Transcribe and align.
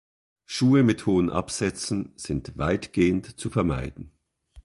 Schuhe 0.47 0.81
mit 0.81 1.05
hohen 1.05 1.29
Absätzen 1.29 2.13
sind 2.15 2.57
weitgehend 2.57 3.39
zu 3.39 3.51
vermeiden. 3.51 4.09